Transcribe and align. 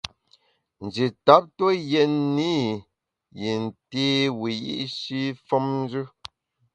Nji 0.85 1.05
tap 1.25 1.43
tue 1.57 1.73
yètne 1.91 2.49
i 2.57 2.61
yin 3.39 3.63
té 3.89 4.05
wiyi’shi 4.39 5.21
femnjù. 5.47 6.03